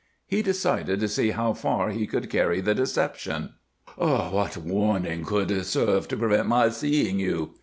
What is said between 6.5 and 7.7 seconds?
seeing you?"